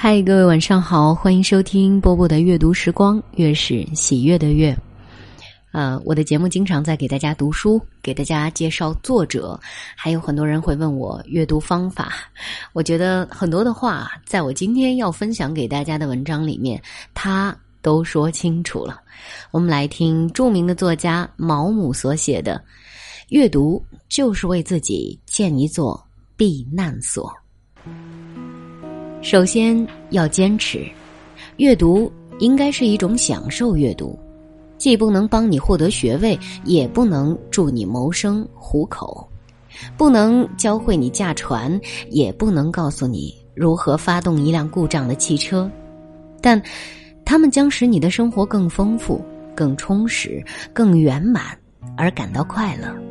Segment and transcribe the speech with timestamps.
[0.00, 4.74] 嗨，各位晚上好，欢迎收听波波的阅读时光，月是喜悦的月。
[5.72, 9.58] 呃，我的节目经常在给大家读书，给大家介绍作者，
[9.96, 12.12] 还有很多人会问我阅读方法。
[12.72, 16.80] 我觉得很多的话，在我今天要分享给大家的文章里面，
[17.12, 19.00] 他都说清楚了。
[19.50, 22.62] 我们来听著名的作家毛姆所写的
[23.30, 26.00] ：“阅读就是为自己建一座
[26.36, 27.34] 避难所。”
[29.20, 30.86] 首先要坚持，
[31.56, 33.76] 阅读应该是一种享受。
[33.76, 34.18] 阅读
[34.78, 39.28] 既不能帮你获得学位，也不能助你谋生糊口，
[39.96, 41.78] 不能教会你驾船，
[42.10, 45.68] 也不能告诉你如何发动一辆故障的汽车，
[46.40, 46.60] 但
[47.24, 49.20] 它们将使你的生活更丰富、
[49.54, 50.42] 更充实、
[50.72, 51.58] 更圆满，
[51.96, 53.07] 而感到快乐。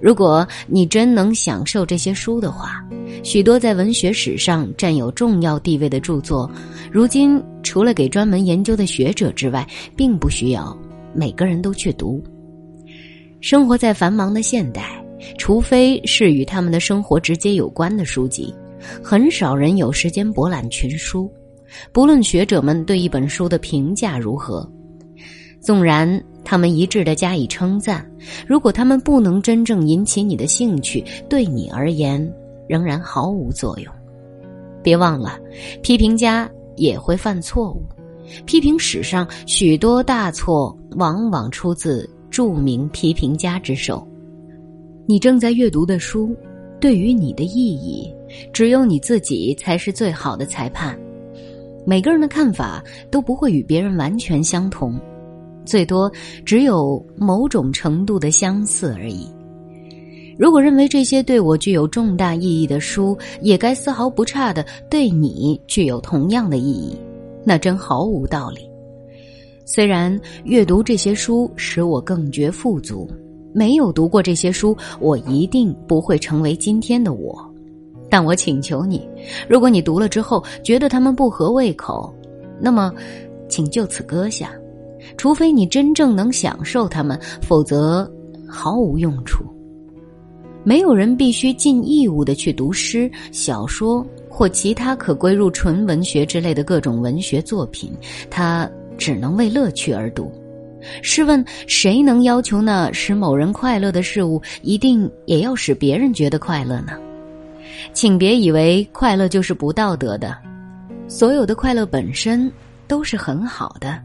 [0.00, 2.84] 如果你真能享受这些书的话，
[3.22, 6.50] 许多在文学史上占有重要地位的著作，
[6.90, 10.76] 如今除了给专门研究的学者之外，并不需要
[11.14, 12.22] 每个人都去读。
[13.40, 15.04] 生活在繁忙的现代，
[15.38, 18.54] 除非是与他们的生活直接有关的书籍，
[19.02, 21.30] 很少人有时间博览群书。
[21.92, 24.68] 不论学者们对一本书的评价如何，
[25.60, 26.22] 纵然。
[26.42, 28.04] 他们一致的加以称赞。
[28.46, 32.32] 如果他们不能真正引起你的兴趣，对你而言
[32.66, 33.92] 仍然毫无作用。
[34.82, 35.38] 别忘了，
[35.82, 37.82] 批评家也会犯错误。
[38.46, 44.04] 批评史上许多大错，往往出自著名批评家之手。
[45.06, 46.34] 你正在阅读的书，
[46.80, 48.12] 对于你的意义，
[48.52, 50.98] 只有你自己才是最好的裁判。
[51.86, 54.98] 每个人的看法都不会与别人完全相同。
[55.64, 56.10] 最多
[56.44, 59.28] 只有某种程度的相似而已。
[60.38, 66.96] 如果认为这些对我具有重大意义的书，也该丝毫不差的对你具有同样的意义，
[67.44, 68.60] 那真毫无道理。
[69.66, 73.06] 虽然阅读这些书使我更觉富足，
[73.52, 77.38] 没有读过这些书，我一定不会成为今天的我。
[78.08, 79.08] 但我请求你，
[79.48, 82.12] 如果你读了之后觉得他们不合胃口，
[82.58, 82.92] 那么，
[83.48, 84.50] 请就此搁下。
[85.16, 88.10] 除非你真正能享受它们，否则
[88.48, 89.44] 毫无用处。
[90.62, 97.90] 没有人必须尽义务的去读诗、小说或其他可归入纯文学之类的各种文学作品，
[98.28, 100.30] 他只能为乐趣而读。
[101.02, 106.92] 试问，谁能要求那使某人快乐的事物一定也要使别人觉得快乐呢？
[107.94, 110.36] 请别以为快乐就是不道德的，
[111.08, 112.50] 所有的快乐本身
[112.86, 113.98] 都是很好的。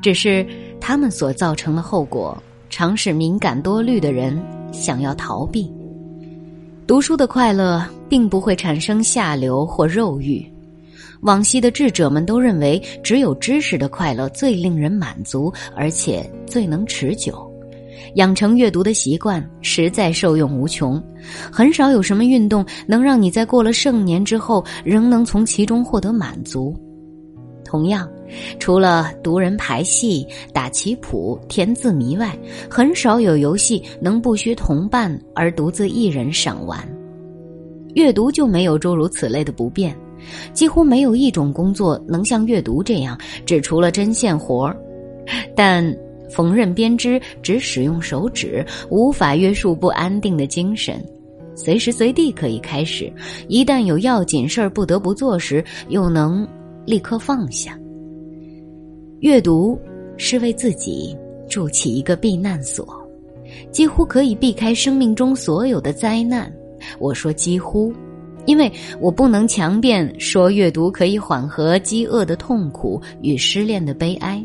[0.00, 0.46] 只是
[0.80, 2.36] 他们所造成的后果，
[2.70, 4.40] 常使敏感多虑的人
[4.72, 5.70] 想要逃避。
[6.86, 10.44] 读书的快乐并不会产生下流或肉欲。
[11.20, 17.48] 往昔的智者们都认为，只有知识的快乐最令人满足，而且最能持久。
[18.16, 21.00] 养成阅读的习惯实在受用无穷。
[21.52, 26.76] 很少有什么运动能让你在过了盛年之后仍能从其中获得满足。
[27.72, 28.06] 同样，
[28.58, 32.38] 除了读人排戏、打棋谱、填字谜外，
[32.68, 36.86] 很少有游戏能不需同伴而独自一人赏玩。
[37.94, 39.96] 阅读就没有诸如此类的不便，
[40.52, 44.76] 几乎没有一种工作能像阅读这样，只除了针线活儿。
[45.56, 45.82] 但
[46.30, 51.02] 缝纫编织只使用手指，无法约束不安定的精神，
[51.54, 53.10] 随时随地可以开始。
[53.48, 56.46] 一旦有要紧事儿不得不做时，又能。
[56.84, 57.78] 立刻放下。
[59.20, 59.78] 阅读
[60.16, 61.16] 是为自己
[61.48, 62.86] 筑起一个避难所，
[63.70, 66.52] 几乎可以避开生命中所有的灾难。
[66.98, 67.92] 我说几乎，
[68.46, 74.44] 因为我不能强辩说阅读可以缓和饥饿的痛苦与失恋的悲哀。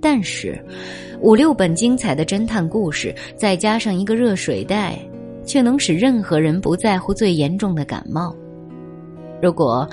[0.00, 0.60] 但是，
[1.20, 4.98] 五六本精彩的侦探故事，再加上一个热水袋，
[5.44, 8.34] 却能使任何人不在乎最严重的感冒。
[9.42, 9.88] 如果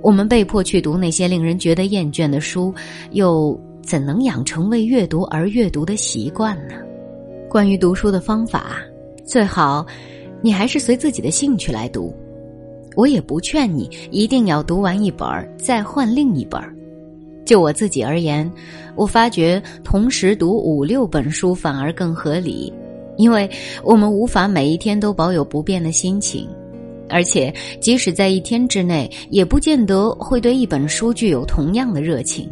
[0.00, 2.72] 我们被迫去读那些令人觉得厌倦的书，
[3.10, 6.76] 又怎能养成为阅读而阅读的习惯呢？
[7.48, 8.76] 关于读书的方法，
[9.24, 9.84] 最好
[10.40, 12.14] 你还是随自己的兴趣来读。
[12.94, 15.26] 我也不劝你一定要读完一本
[15.58, 16.60] 再换另一本
[17.44, 18.48] 就我自己而言，
[18.94, 22.72] 我发觉同时读五六本书反而更合理，
[23.16, 23.50] 因为
[23.82, 26.48] 我们无法每一天都保有不变的心情。
[27.12, 32.50] 而且，即使在一天之内，也不见得会对一本书具有同样的热情。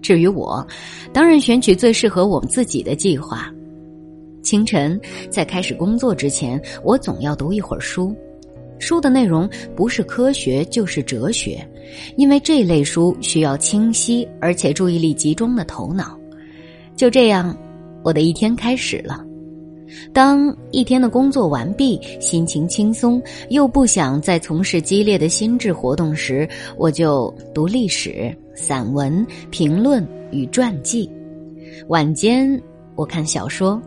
[0.00, 0.66] 至于我，
[1.12, 3.48] 当然选取最适合我们自己的计划。
[4.42, 5.00] 清晨
[5.30, 8.12] 在开始工作之前，我总要读一会儿书。
[8.80, 11.64] 书的内容不是科学就是哲学，
[12.16, 16.18] 因为这类书需要清晰而且注意力集中的头脑。
[16.96, 17.56] 就这样，
[18.02, 19.24] 我的一天开始了。
[20.12, 31.10] 当一天的工作完毕，心情轻松，又不想再从事激烈的心智活动时，我就读历史、散文、评论与传记。
[31.88, 32.60] 晚间，
[32.94, 33.80] 我看小说。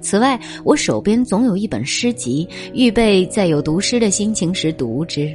[0.00, 5.32] 此外，我手边总有一本诗集，预备在有读诗的心情时读之。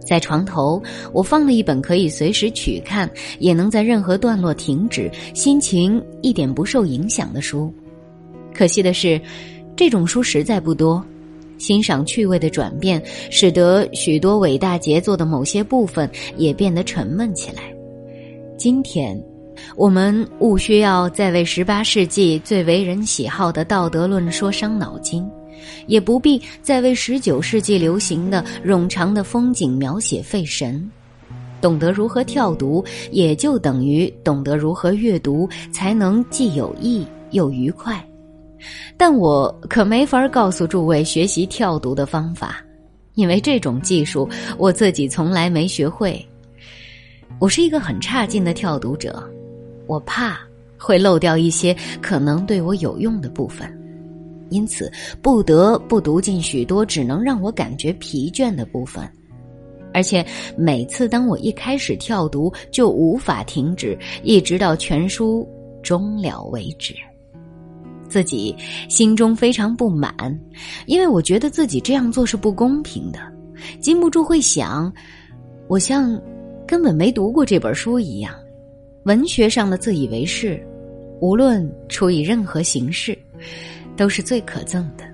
[0.00, 0.82] 在床头，
[1.12, 3.08] 我放了一本可以随时取看，
[3.38, 7.72] 也能在任何段落停止，心情一点不受影响的书。
[8.60, 9.18] 可惜的是，
[9.74, 11.02] 这种书实在不多。
[11.56, 17.62] 欣赏趣味的转变，使得许多伟大杰作的某些部分也变得沉闷起来。
[18.58, 19.18] 今天。
[19.76, 25.26] 我们务需要再为十八世纪最为人喜好的道德论说伤脑筋，
[25.86, 30.86] 也不必再为十九世纪流行的冗长的风景描写费神。
[31.62, 38.02] 懂得如何跳读，也就等于懂得如何阅读，才能既有益又愉快。
[38.96, 42.64] 但我可没法告诉诸位学习跳读的方法，
[43.14, 44.28] 因为这种技术
[44.58, 46.24] 我自己从来没学会。
[47.38, 49.22] 我是一个很差劲的跳读者。
[49.86, 50.38] 我怕
[50.78, 53.68] 会漏掉一些可能对我有用的部分，
[54.50, 54.88] 因此
[55.20, 59.02] 不得不读进许多只能让我感觉疲倦的部分，
[59.92, 60.24] 而且
[60.56, 65.44] 每次当我一开始跳读，就无法停止，一直到全书
[65.82, 66.94] 终了为止。
[68.10, 68.54] 自己
[68.88, 70.12] 心中非常不满，
[70.86, 73.20] 因为我觉得自己这样做是不公平的，
[73.80, 74.92] 禁不住会想，
[75.68, 76.20] 我像
[76.66, 78.34] 根本没读过这本书一样。
[79.04, 80.60] 文学上的自以为是，
[81.20, 83.16] 无论出以任何形式，
[83.96, 85.08] 都是最可憎的。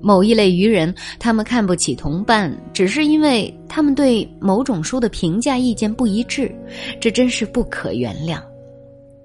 [0.00, 6.54] 某一类愚人，他们看不起同伴，只是因为他们对某种书的评价意见不一致，
[7.00, 8.40] 这真是不可原谅。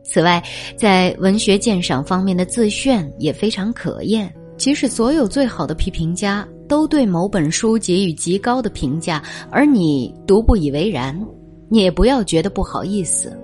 [0.03, 0.43] 此外，
[0.75, 4.31] 在文学鉴赏方面的自炫也非常可厌。
[4.57, 11.19] 即使所有最好的批评家都对某本书给予极高的评价，而你读不以为然，
[11.67, 13.35] 你也不要觉得不好意思。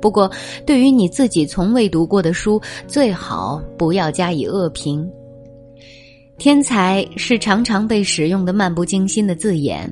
[0.00, 0.30] 不过，
[0.64, 5.06] 对于你自己从未读过的书，最好不要加以恶评。
[6.38, 9.90] 天才是常常被使用的漫不经心的字眼，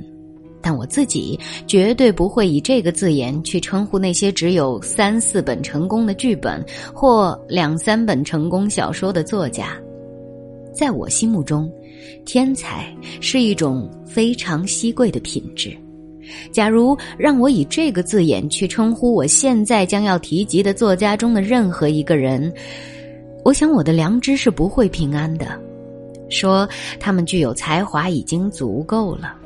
[0.63, 6.65] 但我自己绝对不会以这个字眼去称呼那些只有三四本成功的剧本
[6.95, 9.77] 或两三本成功小说的作家。
[10.73, 11.71] 在我心目中，
[12.25, 12.87] 天才
[13.21, 15.77] 是一种非常稀贵的品质。
[16.51, 22.51] 假如让我以这个字眼去称呼我现在将要提及的作家中的任何一个人，
[23.45, 25.61] 我想我的良知是不会平安的。
[26.31, 26.67] 说
[26.99, 29.37] 他们具有才华已经足够了。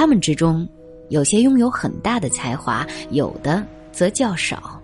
[0.00, 0.66] 他们之中，
[1.10, 3.62] 有些拥有很大的才华，有的
[3.92, 4.80] 则较少，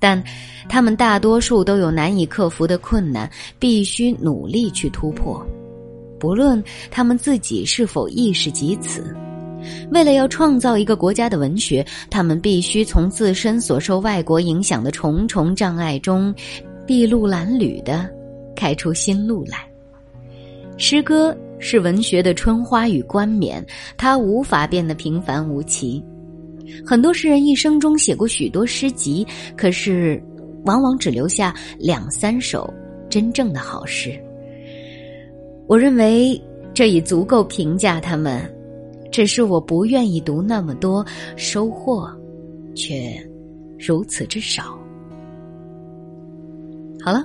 [0.00, 0.20] 但
[0.68, 5.40] 他们大多数都有难以克服的困难，必须努力去突破，
[6.18, 6.60] 不论
[6.90, 9.16] 他们自己是否意识及此。
[9.92, 16.34] 为了要创造一个国家的文学，他们必须从自身所受外国影响的重重障碍中，
[16.88, 18.10] 筚路蓝缕的
[18.56, 19.58] 开出新路来。
[20.76, 23.64] 诗歌是文学的春花与冠冕，
[23.96, 26.02] 它无法变得平凡无奇。
[26.84, 29.26] 很多诗人一生中写过许多诗集，
[29.56, 30.22] 可是
[30.64, 32.72] 往往只留下两三首
[33.08, 34.18] 真正的好诗。
[35.66, 36.40] 我认为
[36.72, 38.50] 这已足够评价他们。
[39.12, 42.10] 只是我不愿意读那么多，收获
[42.74, 43.14] 却
[43.78, 44.76] 如此之少。
[47.00, 47.24] 好了，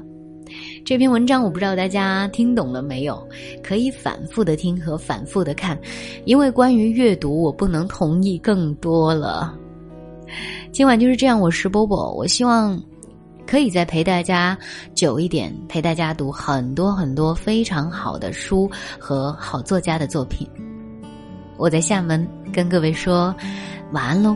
[0.85, 3.27] 这篇文章我不知道大家听懂了没有，
[3.63, 5.77] 可以反复的听和反复的看，
[6.25, 9.53] 因为关于阅读，我不能同意更多了。
[10.71, 12.81] 今晚就是这样，我是波波，我希望
[13.45, 14.57] 可以再陪大家
[14.95, 18.69] 久一点，陪大家读很多很多非常好的书
[18.99, 20.47] 和好作家的作品。
[21.57, 23.35] 我在厦门跟各位说
[23.91, 24.35] 晚安喽。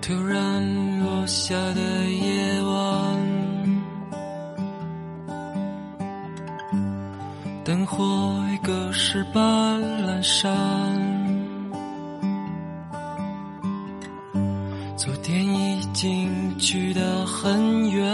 [0.00, 1.80] 突然落下的
[7.64, 10.52] 灯火已隔世般阑珊，
[14.98, 18.04] 昨天已经去得很远。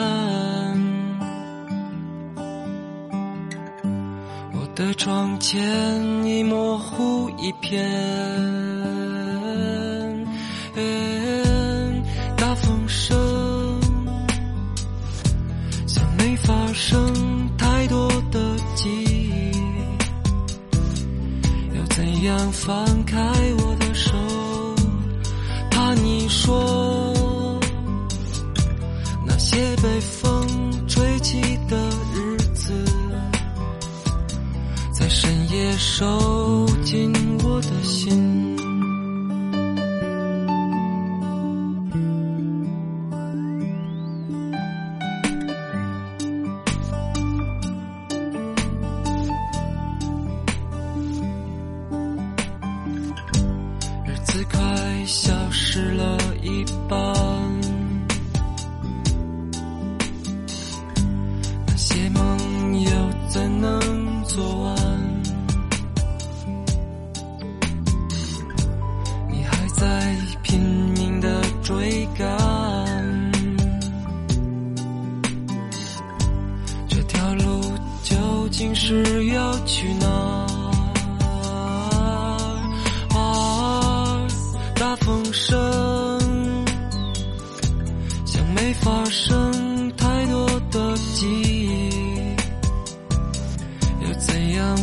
[4.52, 5.60] 我的窗前
[6.24, 7.84] 已模糊一片，
[22.22, 23.16] 样放开
[23.58, 24.12] 我的手，
[25.70, 27.58] 怕你说
[29.26, 31.76] 那些被风吹起的
[32.14, 32.72] 日子，
[34.92, 37.19] 在深夜受尽。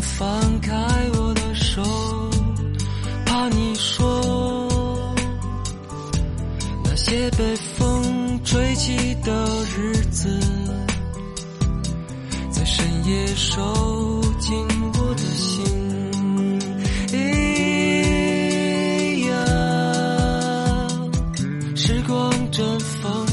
[0.02, 0.74] 放开
[1.14, 1.82] 我的手
[3.26, 4.68] 怕你说
[6.84, 9.32] 那些被风吹起的
[9.76, 10.40] 日子
[12.52, 14.66] 在深夜收紧
[15.00, 15.88] 我的心。
[21.76, 23.27] 时光绽放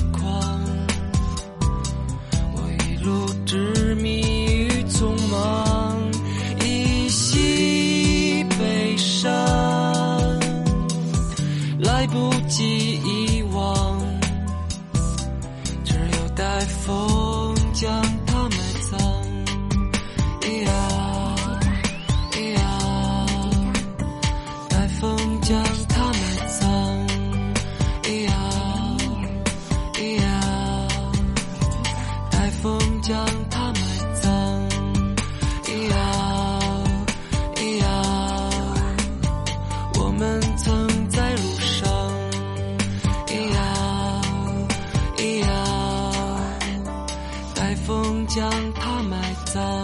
[48.34, 49.83] 将它埋葬。